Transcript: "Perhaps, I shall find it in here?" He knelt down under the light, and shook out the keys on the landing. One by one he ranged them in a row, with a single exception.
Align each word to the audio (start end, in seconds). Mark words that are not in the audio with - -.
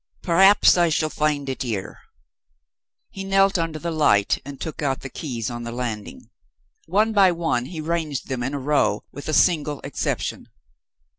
"Perhaps, 0.23 0.79
I 0.79 0.89
shall 0.89 1.11
find 1.11 1.47
it 1.47 1.63
in 1.63 1.69
here?" 1.69 1.99
He 3.11 3.23
knelt 3.23 3.53
down 3.53 3.65
under 3.65 3.77
the 3.77 3.91
light, 3.91 4.39
and 4.43 4.59
shook 4.59 4.81
out 4.81 5.01
the 5.01 5.09
keys 5.11 5.51
on 5.51 5.61
the 5.61 5.71
landing. 5.71 6.31
One 6.87 7.13
by 7.13 7.31
one 7.31 7.65
he 7.67 7.81
ranged 7.81 8.27
them 8.27 8.41
in 8.41 8.55
a 8.55 8.59
row, 8.59 9.03
with 9.11 9.29
a 9.29 9.33
single 9.35 9.79
exception. 9.81 10.47